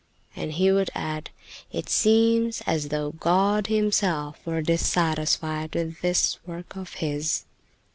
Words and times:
and 0.35 0.53
he 0.53 0.71
would 0.71 0.89
add: 0.95 1.29
"It 1.71 1.87
seems 1.87 2.63
as 2.65 2.87
though 2.87 3.11
God, 3.11 3.67
Himself, 3.67 4.39
were 4.47 4.63
dissatisfied 4.63 5.75
with 5.75 6.01
this 6.01 6.39
work 6.47 6.75
of 6.75 6.95
His." 6.95 7.43